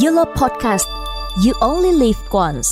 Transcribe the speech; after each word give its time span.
YOLO 0.00 0.24
Podcast 0.24 0.88
You 1.46 1.52
Only 1.60 1.92
Live 1.92 2.18
Once 2.30 2.68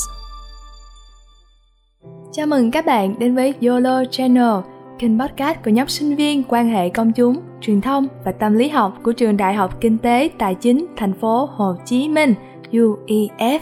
Chào 2.33 2.47
mừng 2.47 2.71
các 2.71 2.87
bạn 2.87 3.19
đến 3.19 3.35
với 3.35 3.55
YOLO 3.61 4.05
Channel, 4.11 4.53
kênh 4.99 5.21
podcast 5.21 5.59
của 5.65 5.71
nhóm 5.71 5.89
sinh 5.89 6.17
viên 6.17 6.43
quan 6.49 6.69
hệ 6.69 6.89
công 6.89 7.13
chúng, 7.13 7.37
truyền 7.61 7.81
thông 7.81 8.07
và 8.25 8.33
tâm 8.33 8.55
lý 8.55 8.69
học 8.69 8.99
của 9.03 9.13
trường 9.13 9.37
Đại 9.37 9.55
học 9.55 9.81
Kinh 9.81 9.99
tế 9.99 10.31
Tài 10.39 10.55
chính 10.55 10.87
thành 10.97 11.13
phố 11.13 11.49
Hồ 11.57 11.75
Chí 11.85 12.09
Minh 12.09 12.35
UEF. 12.73 13.61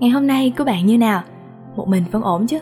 Ngày 0.00 0.10
hôm 0.10 0.26
nay 0.26 0.52
của 0.58 0.64
bạn 0.64 0.86
như 0.86 0.98
nào? 0.98 1.22
Một 1.76 1.88
mình 1.88 2.04
vẫn 2.10 2.22
ổn 2.22 2.46
chứ? 2.46 2.58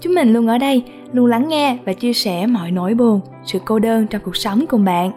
Chúng 0.00 0.14
mình 0.14 0.32
luôn 0.32 0.46
ở 0.46 0.58
đây, 0.58 0.82
luôn 1.12 1.26
lắng 1.26 1.48
nghe 1.48 1.78
và 1.84 1.92
chia 1.92 2.12
sẻ 2.12 2.46
mọi 2.46 2.70
nỗi 2.70 2.94
buồn, 2.94 3.20
sự 3.44 3.58
cô 3.64 3.78
đơn 3.78 4.06
trong 4.06 4.22
cuộc 4.24 4.36
sống 4.36 4.64
cùng 4.68 4.84
bạn. 4.84 5.12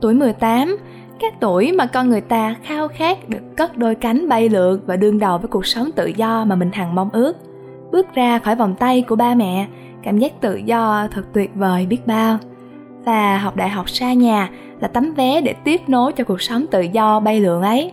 Tuổi 0.00 0.14
18, 0.14 0.76
các 1.20 1.34
tuổi 1.40 1.72
mà 1.72 1.86
con 1.86 2.08
người 2.08 2.20
ta 2.20 2.54
khao 2.62 2.88
khát 2.88 3.28
được 3.28 3.56
cất 3.56 3.76
đôi 3.76 3.94
cánh 3.94 4.28
bay 4.28 4.48
lượn 4.48 4.80
và 4.86 4.96
đương 4.96 5.18
đầu 5.18 5.38
với 5.38 5.48
cuộc 5.48 5.66
sống 5.66 5.90
tự 5.96 6.06
do 6.06 6.44
mà 6.44 6.56
mình 6.56 6.70
hằng 6.72 6.94
mong 6.94 7.10
ước. 7.12 7.36
Bước 7.92 8.14
ra 8.14 8.38
khỏi 8.38 8.56
vòng 8.56 8.74
tay 8.78 9.02
của 9.02 9.16
ba 9.16 9.34
mẹ, 9.34 9.66
cảm 10.02 10.18
giác 10.18 10.40
tự 10.40 10.56
do 10.56 11.08
thật 11.10 11.22
tuyệt 11.32 11.50
vời 11.54 11.86
biết 11.86 12.06
bao. 12.06 12.38
Và 13.04 13.38
học 13.38 13.56
đại 13.56 13.68
học 13.68 13.90
xa 13.90 14.12
nhà 14.12 14.50
là 14.80 14.88
tấm 14.88 15.14
vé 15.14 15.40
để 15.40 15.54
tiếp 15.64 15.80
nối 15.86 16.12
cho 16.12 16.24
cuộc 16.24 16.42
sống 16.42 16.66
tự 16.70 16.80
do 16.80 17.20
bay 17.20 17.40
lượn 17.40 17.62
ấy. 17.62 17.92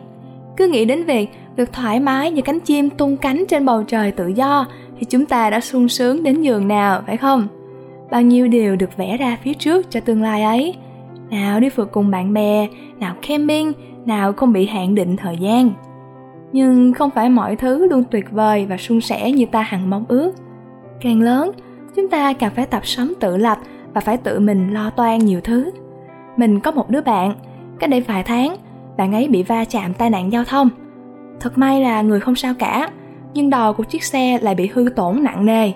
Cứ 0.57 0.67
nghĩ 0.67 0.85
đến 0.85 1.03
việc 1.03 1.29
được 1.55 1.73
thoải 1.73 1.99
mái 1.99 2.31
như 2.31 2.41
cánh 2.41 2.59
chim 2.59 2.89
tung 2.89 3.17
cánh 3.17 3.45
trên 3.47 3.65
bầu 3.65 3.83
trời 3.83 4.11
tự 4.11 4.27
do 4.27 4.65
thì 4.99 5.05
chúng 5.05 5.25
ta 5.25 5.49
đã 5.49 5.59
sung 5.59 5.89
sướng 5.89 6.23
đến 6.23 6.41
giường 6.41 6.67
nào, 6.67 7.01
phải 7.07 7.17
không? 7.17 7.47
Bao 8.11 8.21
nhiêu 8.21 8.47
điều 8.47 8.75
được 8.75 8.97
vẽ 8.97 9.17
ra 9.17 9.37
phía 9.43 9.53
trước 9.53 9.91
cho 9.91 9.99
tương 9.99 10.21
lai 10.21 10.43
ấy 10.43 10.75
nào 11.31 11.59
đi 11.59 11.69
phượt 11.69 11.91
cùng 11.91 12.11
bạn 12.11 12.33
bè, 12.33 12.67
nào 12.99 13.15
camping, 13.27 13.73
nào 14.05 14.33
không 14.33 14.53
bị 14.53 14.65
hạn 14.65 14.95
định 14.95 15.17
thời 15.17 15.37
gian. 15.37 15.71
Nhưng 16.51 16.93
không 16.93 17.09
phải 17.09 17.29
mọi 17.29 17.55
thứ 17.55 17.87
luôn 17.87 18.03
tuyệt 18.11 18.31
vời 18.31 18.65
và 18.65 18.77
suôn 18.77 19.01
sẻ 19.01 19.31
như 19.31 19.45
ta 19.45 19.61
hằng 19.61 19.89
mong 19.89 20.05
ước. 20.07 20.31
Càng 21.01 21.21
lớn, 21.21 21.51
chúng 21.95 22.09
ta 22.09 22.33
càng 22.33 22.51
phải 22.55 22.65
tập 22.65 22.85
sống 22.85 23.13
tự 23.19 23.37
lập 23.37 23.57
và 23.93 24.01
phải 24.01 24.17
tự 24.17 24.39
mình 24.39 24.73
lo 24.73 24.89
toan 24.89 25.19
nhiều 25.19 25.41
thứ. 25.41 25.71
Mình 26.37 26.59
có 26.59 26.71
một 26.71 26.89
đứa 26.89 27.01
bạn, 27.01 27.35
cách 27.79 27.89
đây 27.89 28.01
vài 28.01 28.23
tháng, 28.23 28.55
bạn 28.97 29.13
ấy 29.13 29.27
bị 29.27 29.43
va 29.43 29.65
chạm 29.65 29.93
tai 29.93 30.09
nạn 30.09 30.31
giao 30.31 30.43
thông. 30.43 30.69
Thật 31.39 31.57
may 31.57 31.81
là 31.81 32.01
người 32.01 32.19
không 32.19 32.35
sao 32.35 32.53
cả, 32.59 32.89
nhưng 33.33 33.49
đò 33.49 33.73
của 33.73 33.83
chiếc 33.83 34.03
xe 34.03 34.39
lại 34.41 34.55
bị 34.55 34.69
hư 34.73 34.89
tổn 34.95 35.23
nặng 35.23 35.45
nề 35.45 35.71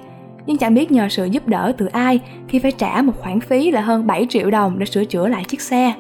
nhưng 0.46 0.58
chẳng 0.58 0.74
biết 0.74 0.92
nhờ 0.92 1.10
sự 1.10 1.26
giúp 1.26 1.48
đỡ 1.48 1.74
từ 1.78 1.86
ai 1.86 2.20
khi 2.48 2.60
phải 2.60 2.72
trả 2.72 3.02
một 3.02 3.14
khoản 3.20 3.40
phí 3.40 3.72
là 3.72 3.82
hơn 3.82 4.08
7 4.08 4.26
triệu 4.30 4.52
đồng 4.52 4.80
để 4.80 4.86
sửa 4.86 5.06
chữa 5.06 5.28
lại 5.28 5.44
chiếc 5.48 5.62
xe. 5.62 5.94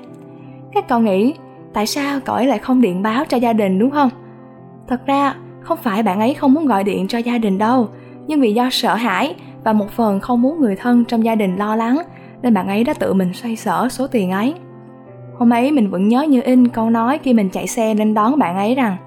Các 0.73 0.87
cậu 0.87 0.99
nghĩ, 0.99 1.33
tại 1.73 1.85
sao 1.85 2.19
cậu 2.19 2.35
ấy 2.35 2.47
lại 2.47 2.59
không 2.59 2.81
điện 2.81 3.01
báo 3.01 3.25
cho 3.25 3.37
gia 3.37 3.53
đình 3.53 3.79
đúng 3.79 3.91
không? 3.91 4.09
Thật 4.87 5.05
ra, 5.05 5.35
không 5.61 5.77
phải 5.77 6.03
bạn 6.03 6.19
ấy 6.19 6.33
không 6.33 6.53
muốn 6.53 6.65
gọi 6.65 6.83
điện 6.83 7.07
cho 7.07 7.17
gia 7.17 7.37
đình 7.37 7.57
đâu, 7.57 7.87
nhưng 8.27 8.41
vì 8.41 8.53
do 8.53 8.69
sợ 8.71 8.95
hãi 8.95 9.35
và 9.63 9.73
một 9.73 9.91
phần 9.91 10.19
không 10.19 10.41
muốn 10.41 10.59
người 10.59 10.75
thân 10.75 11.05
trong 11.05 11.25
gia 11.25 11.35
đình 11.35 11.55
lo 11.55 11.75
lắng, 11.75 11.97
nên 12.41 12.53
bạn 12.53 12.67
ấy 12.67 12.83
đã 12.83 12.93
tự 12.93 13.13
mình 13.13 13.33
xoay 13.33 13.55
sở 13.55 13.89
số 13.89 14.07
tiền 14.07 14.31
ấy. 14.31 14.53
Hôm 15.37 15.49
ấy 15.49 15.71
mình 15.71 15.89
vẫn 15.89 16.07
nhớ 16.07 16.21
như 16.21 16.41
in 16.41 16.67
câu 16.67 16.89
nói 16.89 17.19
khi 17.23 17.33
mình 17.33 17.49
chạy 17.49 17.67
xe 17.67 17.93
lên 17.93 18.13
đón 18.13 18.39
bạn 18.39 18.55
ấy 18.55 18.75
rằng 18.75 18.97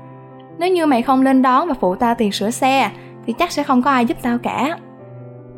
Nếu 0.59 0.73
như 0.73 0.87
mày 0.87 1.03
không 1.03 1.23
lên 1.23 1.43
đón 1.43 1.69
và 1.69 1.75
phụ 1.81 1.95
tao 1.95 2.15
tiền 2.15 2.33
sửa 2.33 2.51
xe, 2.51 2.91
thì 3.27 3.33
chắc 3.33 3.53
sẽ 3.53 3.63
không 3.63 3.83
có 3.83 3.91
ai 3.91 4.07
giúp 4.07 4.17
tao 4.23 4.39
cả 4.39 4.79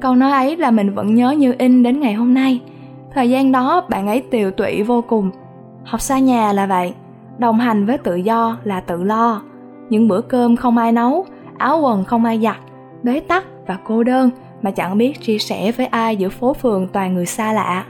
câu 0.00 0.14
nói 0.14 0.32
ấy 0.32 0.56
là 0.56 0.70
mình 0.70 0.94
vẫn 0.94 1.14
nhớ 1.14 1.30
như 1.30 1.54
in 1.58 1.82
đến 1.82 2.00
ngày 2.00 2.14
hôm 2.14 2.34
nay. 2.34 2.60
Thời 3.14 3.30
gian 3.30 3.52
đó, 3.52 3.86
bạn 3.88 4.06
ấy 4.06 4.22
tiều 4.30 4.50
tụy 4.50 4.82
vô 4.82 5.04
cùng. 5.08 5.30
Học 5.84 6.00
xa 6.00 6.18
nhà 6.18 6.52
là 6.52 6.66
vậy, 6.66 6.94
đồng 7.38 7.58
hành 7.58 7.86
với 7.86 7.98
tự 7.98 8.16
do 8.16 8.58
là 8.64 8.80
tự 8.80 9.02
lo. 9.02 9.42
Những 9.90 10.08
bữa 10.08 10.20
cơm 10.20 10.56
không 10.56 10.76
ai 10.76 10.92
nấu, 10.92 11.26
áo 11.58 11.80
quần 11.80 12.04
không 12.04 12.24
ai 12.24 12.40
giặt, 12.40 12.56
bế 13.02 13.20
tắc 13.20 13.44
và 13.66 13.78
cô 13.84 14.02
đơn 14.02 14.30
mà 14.62 14.70
chẳng 14.70 14.98
biết 14.98 15.20
chia 15.20 15.38
sẻ 15.38 15.72
với 15.72 15.86
ai 15.86 16.16
giữa 16.16 16.28
phố 16.28 16.54
phường 16.54 16.88
toàn 16.88 17.14
người 17.14 17.26
xa 17.26 17.52
lạ. 17.52 17.84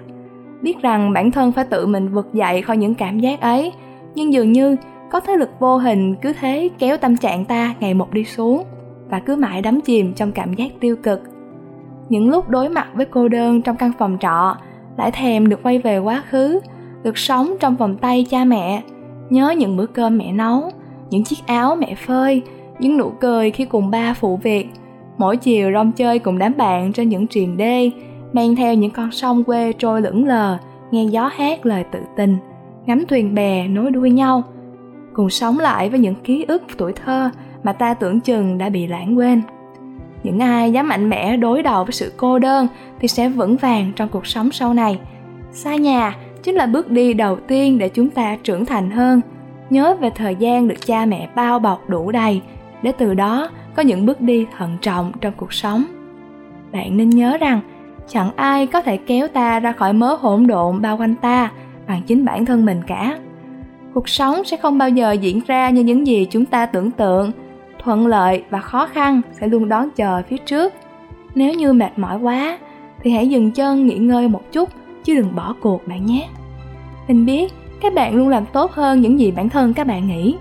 Biết 0.62 0.82
rằng 0.82 1.12
bản 1.12 1.30
thân 1.30 1.52
phải 1.52 1.64
tự 1.64 1.86
mình 1.86 2.08
vực 2.08 2.28
dậy 2.32 2.62
khỏi 2.62 2.76
những 2.76 2.94
cảm 2.94 3.20
giác 3.20 3.40
ấy, 3.40 3.72
nhưng 4.14 4.32
dường 4.32 4.52
như 4.52 4.76
có 5.10 5.20
thế 5.20 5.36
lực 5.36 5.50
vô 5.58 5.76
hình 5.76 6.14
cứ 6.14 6.32
thế 6.40 6.68
kéo 6.78 6.96
tâm 6.96 7.16
trạng 7.16 7.44
ta 7.44 7.74
ngày 7.80 7.94
một 7.94 8.12
đi 8.12 8.24
xuống 8.24 8.64
và 9.08 9.18
cứ 9.18 9.36
mãi 9.36 9.62
đắm 9.62 9.80
chìm 9.80 10.12
trong 10.14 10.32
cảm 10.32 10.54
giác 10.54 10.72
tiêu 10.80 10.96
cực 10.96 11.29
những 12.10 12.30
lúc 12.30 12.48
đối 12.48 12.68
mặt 12.68 12.88
với 12.94 13.06
cô 13.06 13.28
đơn 13.28 13.62
trong 13.62 13.76
căn 13.76 13.92
phòng 13.98 14.16
trọ, 14.20 14.56
lại 14.96 15.10
thèm 15.10 15.48
được 15.48 15.62
quay 15.62 15.78
về 15.78 15.98
quá 15.98 16.22
khứ, 16.28 16.60
được 17.02 17.18
sống 17.18 17.54
trong 17.60 17.76
vòng 17.76 17.96
tay 17.96 18.26
cha 18.30 18.44
mẹ. 18.44 18.82
Nhớ 19.30 19.50
những 19.50 19.76
bữa 19.76 19.86
cơm 19.86 20.18
mẹ 20.18 20.32
nấu, 20.32 20.70
những 21.10 21.24
chiếc 21.24 21.46
áo 21.46 21.76
mẹ 21.76 21.94
phơi, 21.94 22.42
những 22.78 22.96
nụ 22.96 23.10
cười 23.20 23.50
khi 23.50 23.64
cùng 23.64 23.90
ba 23.90 24.14
phụ 24.14 24.36
việc. 24.36 24.68
Mỗi 25.18 25.36
chiều 25.36 25.72
rong 25.72 25.92
chơi 25.92 26.18
cùng 26.18 26.38
đám 26.38 26.56
bạn 26.56 26.92
trên 26.92 27.08
những 27.08 27.26
triền 27.26 27.56
đê 27.56 27.90
men 28.32 28.56
theo 28.56 28.74
những 28.74 28.90
con 28.90 29.10
sông 29.10 29.44
quê 29.44 29.72
trôi 29.72 30.02
lững 30.02 30.26
lờ, 30.26 30.58
nghe 30.90 31.04
gió 31.04 31.30
hát 31.36 31.66
lời 31.66 31.84
tự 31.92 31.98
tình, 32.16 32.36
ngắm 32.86 33.04
thuyền 33.08 33.34
bè 33.34 33.68
nối 33.68 33.90
đuôi 33.90 34.10
nhau. 34.10 34.42
Cùng 35.12 35.30
sống 35.30 35.58
lại 35.58 35.90
với 35.90 35.98
những 35.98 36.14
ký 36.14 36.44
ức 36.48 36.62
tuổi 36.78 36.92
thơ 36.92 37.30
mà 37.62 37.72
ta 37.72 37.94
tưởng 37.94 38.20
chừng 38.20 38.58
đã 38.58 38.68
bị 38.68 38.86
lãng 38.86 39.18
quên 39.18 39.42
những 40.22 40.38
ai 40.38 40.72
dám 40.72 40.88
mạnh 40.88 41.10
mẽ 41.10 41.36
đối 41.36 41.62
đầu 41.62 41.84
với 41.84 41.92
sự 41.92 42.12
cô 42.16 42.38
đơn 42.38 42.66
thì 43.00 43.08
sẽ 43.08 43.28
vững 43.28 43.56
vàng 43.56 43.92
trong 43.96 44.08
cuộc 44.08 44.26
sống 44.26 44.52
sau 44.52 44.74
này. 44.74 44.98
Xa 45.52 45.76
nhà 45.76 46.16
chính 46.42 46.54
là 46.54 46.66
bước 46.66 46.90
đi 46.90 47.12
đầu 47.12 47.36
tiên 47.36 47.78
để 47.78 47.88
chúng 47.88 48.10
ta 48.10 48.36
trưởng 48.42 48.64
thành 48.64 48.90
hơn. 48.90 49.20
Nhớ 49.70 49.96
về 50.00 50.10
thời 50.14 50.34
gian 50.34 50.68
được 50.68 50.86
cha 50.86 51.04
mẹ 51.04 51.28
bao 51.34 51.58
bọc 51.58 51.88
đủ 51.88 52.10
đầy, 52.10 52.42
để 52.82 52.92
từ 52.92 53.14
đó 53.14 53.50
có 53.74 53.82
những 53.82 54.06
bước 54.06 54.20
đi 54.20 54.46
thận 54.56 54.76
trọng 54.80 55.12
trong 55.20 55.32
cuộc 55.36 55.52
sống. 55.52 55.84
Bạn 56.72 56.96
nên 56.96 57.10
nhớ 57.10 57.36
rằng, 57.36 57.60
chẳng 58.08 58.30
ai 58.36 58.66
có 58.66 58.82
thể 58.82 58.96
kéo 58.96 59.28
ta 59.28 59.60
ra 59.60 59.72
khỏi 59.72 59.92
mớ 59.92 60.14
hỗn 60.14 60.46
độn 60.46 60.82
bao 60.82 60.96
quanh 60.96 61.14
ta 61.14 61.50
bằng 61.88 62.02
chính 62.06 62.24
bản 62.24 62.44
thân 62.44 62.64
mình 62.66 62.80
cả. 62.86 63.18
Cuộc 63.94 64.08
sống 64.08 64.44
sẽ 64.44 64.56
không 64.56 64.78
bao 64.78 64.88
giờ 64.88 65.12
diễn 65.12 65.40
ra 65.46 65.70
như 65.70 65.82
những 65.82 66.06
gì 66.06 66.26
chúng 66.30 66.44
ta 66.44 66.66
tưởng 66.66 66.90
tượng 66.90 67.32
thuận 67.82 68.06
lợi 68.06 68.44
và 68.50 68.60
khó 68.60 68.86
khăn 68.86 69.20
sẽ 69.32 69.48
luôn 69.48 69.68
đón 69.68 69.90
chờ 69.96 70.22
phía 70.28 70.36
trước. 70.36 70.74
Nếu 71.34 71.54
như 71.54 71.72
mệt 71.72 71.98
mỏi 71.98 72.18
quá, 72.18 72.58
thì 73.02 73.10
hãy 73.10 73.28
dừng 73.28 73.50
chân 73.50 73.86
nghỉ 73.86 73.98
ngơi 73.98 74.28
một 74.28 74.52
chút, 74.52 74.68
chứ 75.04 75.14
đừng 75.14 75.34
bỏ 75.36 75.54
cuộc 75.60 75.88
bạn 75.88 76.06
nhé. 76.06 76.28
Mình 77.08 77.26
biết 77.26 77.52
các 77.80 77.94
bạn 77.94 78.14
luôn 78.14 78.28
làm 78.28 78.46
tốt 78.46 78.72
hơn 78.72 79.00
những 79.00 79.20
gì 79.20 79.30
bản 79.30 79.48
thân 79.48 79.74
các 79.74 79.86
bạn 79.86 80.08
nghĩ, 80.08 80.36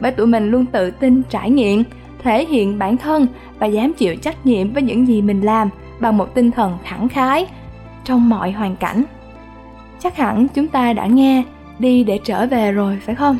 bởi 0.00 0.12
tụi 0.12 0.26
mình 0.26 0.50
luôn 0.50 0.66
tự 0.66 0.90
tin 0.90 1.22
trải 1.30 1.50
nghiệm, 1.50 1.82
thể 2.22 2.44
hiện 2.44 2.78
bản 2.78 2.96
thân 2.96 3.26
và 3.58 3.66
dám 3.66 3.92
chịu 3.92 4.16
trách 4.16 4.46
nhiệm 4.46 4.72
với 4.72 4.82
những 4.82 5.08
gì 5.08 5.22
mình 5.22 5.40
làm 5.40 5.68
bằng 6.00 6.16
một 6.16 6.34
tinh 6.34 6.50
thần 6.50 6.78
thẳng 6.84 7.08
khái 7.08 7.46
trong 8.04 8.28
mọi 8.28 8.52
hoàn 8.52 8.76
cảnh. 8.76 9.04
Chắc 10.00 10.16
hẳn 10.16 10.48
chúng 10.54 10.68
ta 10.68 10.92
đã 10.92 11.06
nghe 11.06 11.42
đi 11.78 12.04
để 12.04 12.18
trở 12.24 12.46
về 12.46 12.72
rồi, 12.72 12.98
phải 13.06 13.14
không? 13.14 13.38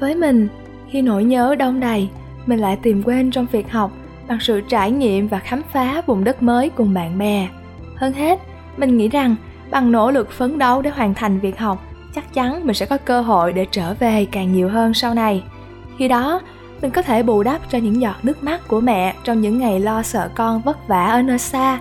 Với 0.00 0.14
mình, 0.14 0.48
khi 0.90 1.02
nỗi 1.02 1.24
nhớ 1.24 1.54
đông 1.58 1.80
đầy 1.80 2.08
mình 2.46 2.58
lại 2.58 2.76
tìm 2.82 3.02
quên 3.02 3.30
trong 3.30 3.46
việc 3.52 3.72
học 3.72 3.92
bằng 4.28 4.40
sự 4.40 4.60
trải 4.60 4.90
nghiệm 4.90 5.28
và 5.28 5.38
khám 5.38 5.62
phá 5.72 6.02
vùng 6.06 6.24
đất 6.24 6.42
mới 6.42 6.70
cùng 6.70 6.94
bạn 6.94 7.18
bè. 7.18 7.48
Hơn 7.96 8.12
hết, 8.12 8.40
mình 8.76 8.96
nghĩ 8.96 9.08
rằng 9.08 9.36
bằng 9.70 9.92
nỗ 9.92 10.10
lực 10.10 10.30
phấn 10.30 10.58
đấu 10.58 10.82
để 10.82 10.90
hoàn 10.90 11.14
thành 11.14 11.40
việc 11.40 11.58
học, 11.58 11.84
chắc 12.14 12.34
chắn 12.34 12.66
mình 12.66 12.74
sẽ 12.74 12.86
có 12.86 12.96
cơ 12.96 13.20
hội 13.20 13.52
để 13.52 13.66
trở 13.70 13.94
về 13.94 14.26
càng 14.32 14.52
nhiều 14.52 14.68
hơn 14.68 14.94
sau 14.94 15.14
này. 15.14 15.42
Khi 15.98 16.08
đó, 16.08 16.40
mình 16.82 16.90
có 16.90 17.02
thể 17.02 17.22
bù 17.22 17.42
đắp 17.42 17.60
cho 17.70 17.78
những 17.78 18.00
giọt 18.00 18.16
nước 18.22 18.42
mắt 18.42 18.68
của 18.68 18.80
mẹ 18.80 19.14
trong 19.24 19.40
những 19.40 19.58
ngày 19.58 19.80
lo 19.80 20.02
sợ 20.02 20.30
con 20.34 20.60
vất 20.60 20.88
vả 20.88 21.06
ở 21.06 21.22
nơi 21.22 21.38
xa, 21.38 21.80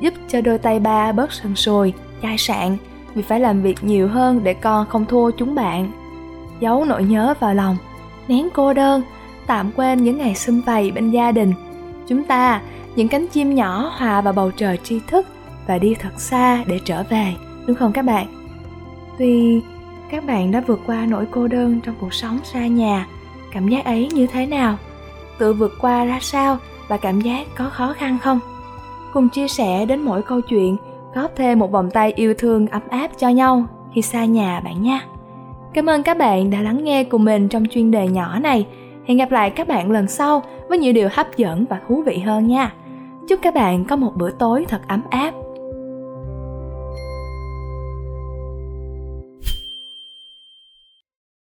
giúp 0.00 0.14
cho 0.28 0.40
đôi 0.40 0.58
tay 0.58 0.80
ba 0.80 1.12
bớt 1.12 1.32
sần 1.32 1.54
sùi, 1.54 1.92
chai 2.22 2.38
sạn 2.38 2.76
vì 3.14 3.22
phải 3.22 3.40
làm 3.40 3.62
việc 3.62 3.84
nhiều 3.84 4.08
hơn 4.08 4.44
để 4.44 4.54
con 4.54 4.86
không 4.86 5.06
thua 5.06 5.30
chúng 5.30 5.54
bạn. 5.54 5.92
Giấu 6.60 6.84
nỗi 6.84 7.04
nhớ 7.04 7.34
vào 7.40 7.54
lòng, 7.54 7.76
nén 8.28 8.48
cô 8.54 8.74
đơn 8.74 9.02
tạm 9.48 9.70
quên 9.76 10.04
những 10.04 10.18
ngày 10.18 10.34
xung 10.34 10.60
vầy 10.60 10.90
bên 10.90 11.10
gia 11.10 11.32
đình. 11.32 11.52
Chúng 12.08 12.24
ta, 12.24 12.62
những 12.96 13.08
cánh 13.08 13.26
chim 13.26 13.54
nhỏ 13.54 13.92
hòa 13.98 14.20
vào 14.20 14.32
bầu 14.32 14.50
trời 14.56 14.78
tri 14.84 15.00
thức 15.06 15.26
và 15.66 15.78
đi 15.78 15.94
thật 15.94 16.20
xa 16.20 16.64
để 16.66 16.80
trở 16.84 17.02
về, 17.02 17.34
đúng 17.66 17.76
không 17.76 17.92
các 17.92 18.02
bạn? 18.02 18.26
Tuy 19.18 19.62
các 20.10 20.26
bạn 20.26 20.50
đã 20.50 20.62
vượt 20.66 20.80
qua 20.86 21.06
nỗi 21.06 21.26
cô 21.30 21.48
đơn 21.48 21.80
trong 21.80 21.94
cuộc 22.00 22.14
sống 22.14 22.38
xa 22.44 22.66
nhà, 22.66 23.06
cảm 23.52 23.68
giác 23.68 23.84
ấy 23.84 24.08
như 24.12 24.26
thế 24.26 24.46
nào? 24.46 24.76
Tự 25.38 25.52
vượt 25.52 25.72
qua 25.80 26.04
ra 26.04 26.18
sao 26.20 26.58
và 26.88 26.96
cảm 26.96 27.20
giác 27.20 27.46
có 27.56 27.70
khó 27.70 27.94
khăn 27.98 28.18
không? 28.22 28.40
Cùng 29.12 29.28
chia 29.28 29.48
sẻ 29.48 29.86
đến 29.86 30.00
mỗi 30.00 30.22
câu 30.22 30.40
chuyện, 30.40 30.76
góp 31.14 31.36
thêm 31.36 31.58
một 31.58 31.72
vòng 31.72 31.90
tay 31.90 32.12
yêu 32.12 32.34
thương 32.38 32.66
ấm 32.66 32.82
áp 32.90 33.10
cho 33.18 33.28
nhau 33.28 33.64
khi 33.94 34.02
xa 34.02 34.24
nhà 34.24 34.60
bạn 34.60 34.82
nha. 34.82 35.00
Cảm 35.74 35.86
ơn 35.86 36.02
các 36.02 36.18
bạn 36.18 36.50
đã 36.50 36.60
lắng 36.60 36.84
nghe 36.84 37.04
cùng 37.04 37.24
mình 37.24 37.48
trong 37.48 37.66
chuyên 37.70 37.90
đề 37.90 38.08
nhỏ 38.08 38.38
này. 38.38 38.66
Hẹn 39.08 39.16
gặp 39.18 39.30
lại 39.30 39.50
các 39.50 39.68
bạn 39.68 39.90
lần 39.90 40.08
sau 40.08 40.42
với 40.68 40.78
nhiều 40.78 40.92
điều 40.92 41.08
hấp 41.12 41.36
dẫn 41.36 41.64
và 41.70 41.80
thú 41.88 42.02
vị 42.06 42.18
hơn 42.18 42.46
nha. 42.46 42.72
Chúc 43.28 43.40
các 43.42 43.54
bạn 43.54 43.84
có 43.84 43.96
một 43.96 44.12
bữa 44.16 44.30
tối 44.30 44.64
thật 44.68 44.80
ấm 44.88 45.02
áp 45.10 45.34